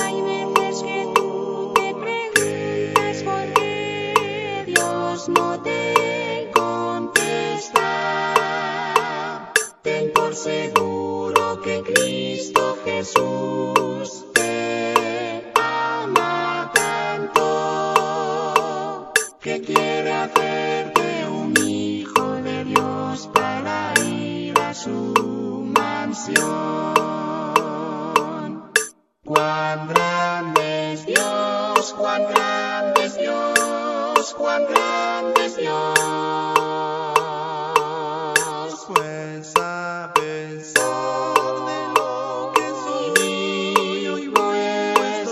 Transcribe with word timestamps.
Hay 0.00 0.22
veces 0.22 0.82
que 0.82 1.08
tú 1.14 1.72
te 1.72 1.94
preguntas 1.94 3.22
por 3.22 3.54
qué 3.54 4.64
Dios 4.66 5.28
no 5.28 5.60
te 5.62 6.50
contesta. 6.52 7.84
Ten 9.82 10.12
por 10.12 10.34
seguro 10.34 11.60
que 11.62 11.82
Cristo 11.82 12.76
Jesús 12.84 13.81
Cuán 29.72 29.88
grande 29.88 30.92
es 30.92 31.06
Dios, 31.06 31.94
cuán 31.96 32.26
grande 32.28 33.06
es 33.06 33.16
Dios, 33.16 34.34
cuán 34.36 34.66
grande 34.66 35.46
es 35.46 35.56
Dios. 35.56 35.98
Pues 38.88 39.52
sabes 39.54 40.74
todo 40.74 41.66
de 41.68 41.88
lo 41.96 42.52
que 42.54 42.68
soy 42.84 43.14
y 44.24 44.28
pues 44.28 45.30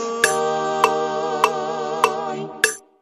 soy. 2.33 2.49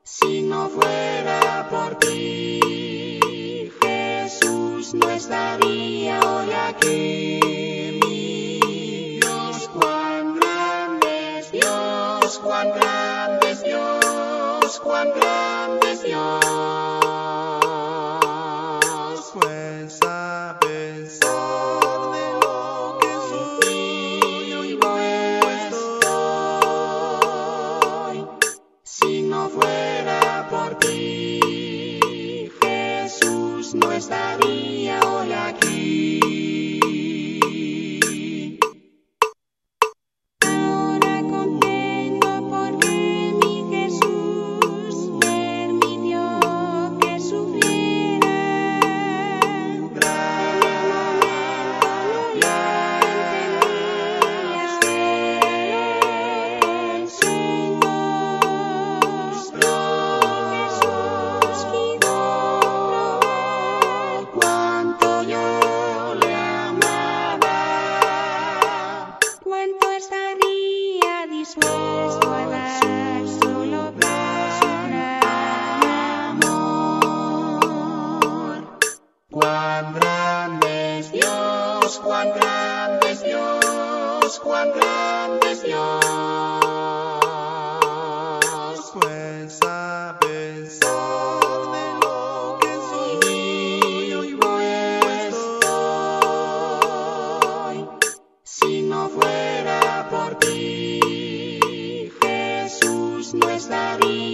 Si 0.02 0.42
no 0.42 0.68
fuera 0.68 1.68
por 1.70 1.94
ti, 2.00 3.70
Jesús 3.80 4.92
no 4.92 5.08
estaría 5.08 6.18
hoy 6.20 6.50
aquí. 6.68 7.17
a 89.80 90.18
pesar 90.18 91.40
de 91.76 91.86
lo 92.02 92.58
que 92.60 92.72
soy 92.88 94.12
hoy 94.14 94.30
estoy. 95.28 95.78
Si 98.42 98.82
no 98.82 99.08
fuera 99.08 100.08
por 100.10 100.30
ti, 100.36 102.10
Jesús 102.20 103.34
no 103.34 103.48
estaría. 103.50 104.27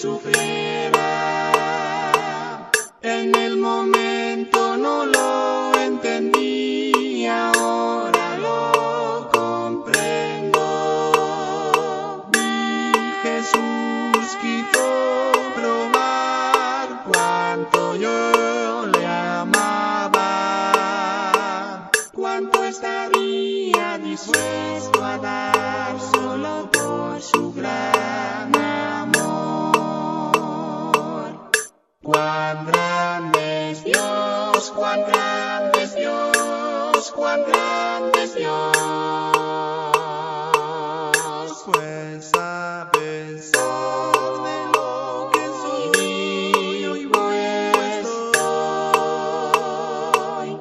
sufrir. 0.00 1.09
Cuán 32.50 32.66
grande 32.66 33.70
es 33.70 33.84
Dios, 33.84 34.72
cuán 34.74 35.04
grande 35.06 35.84
es 35.84 35.94
Dios, 35.94 37.12
cuán 37.14 37.44
grande 37.44 38.24
es 38.24 38.34
Dios. 38.34 38.76
Pues 41.66 42.30
sabes 42.32 43.52
todo 43.52 44.42
de 44.42 44.66
lo 44.74 45.30
que 45.32 45.46
soy 45.62 45.92
y 47.02 47.06
pues 47.06 48.08
doy. 50.42 50.60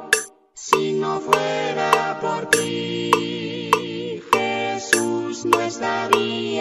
Si 0.54 0.94
no 0.94 1.20
fuera 1.20 2.20
por 2.22 2.46
ti, 2.52 4.22
Jesús 4.32 5.44
no 5.44 5.60
estaría. 5.60 6.59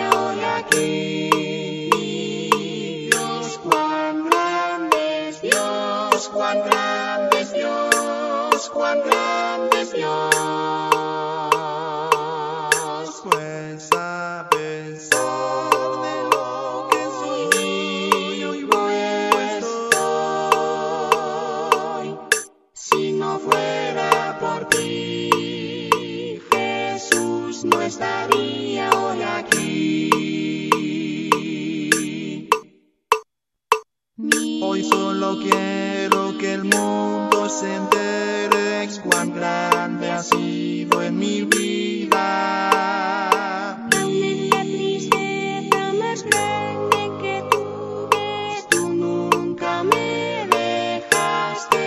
Hoy 34.70 34.85
solo 34.85 35.38
quiero 35.38 36.37
que 36.37 36.53
el 36.53 36.65
mundo 36.65 37.49
se 37.49 37.75
entere 37.75 38.87
cuán 39.03 39.32
grande 39.32 40.11
ha 40.11 40.23
sido 40.23 41.03
en 41.03 41.19
mi 41.19 41.44
vida. 41.44 42.19
Aunque 43.99 44.50
la 44.53 44.61
tristeza 44.61 45.93
más 45.99 46.23
grande 46.23 47.11
que 47.23 47.43
tuve, 47.50 48.62
tú 48.69 48.91
nunca 48.91 49.82
me 49.85 50.47
dejaste. 50.50 51.81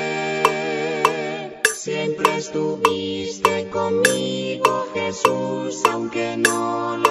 Siempre 1.76 2.38
estuviste 2.38 3.70
conmigo, 3.70 4.88
Jesús, 4.96 5.84
aunque 5.86 6.36
no 6.36 6.98
lo 6.98 7.11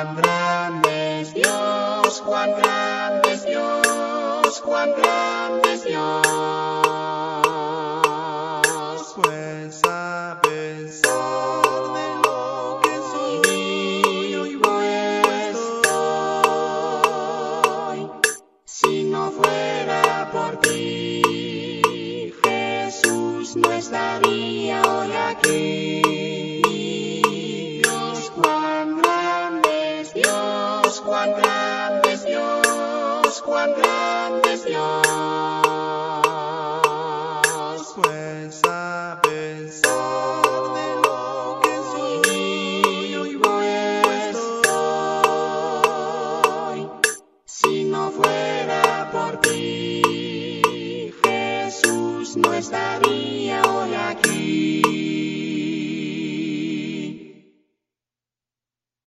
Cuán 0.00 0.16
grande 0.16 1.20
es 1.20 1.34
Dios, 1.34 2.22
cuán 2.24 2.52
grande 2.56 3.34
es 3.34 3.44
Dios, 3.44 4.62
cuán 4.64 4.94
grande 4.96 5.74
es 5.74 5.84
Dios. 5.84 6.26
Pues 9.16 9.82
a 9.84 10.40
pesar 10.42 11.20
de 11.92 12.14
lo 12.24 12.80
que 12.82 12.96
soy, 13.12 14.36
hoy 14.36 14.58
estoy. 15.52 16.38
Si 18.64 19.04
no 19.04 19.30
fuera 19.32 20.30
por 20.32 20.56
ti, 20.60 22.32
Jesús 22.42 23.54
no 23.54 23.70
estaría 23.70 24.80
hoy 24.80 25.12
aquí. 25.28 25.79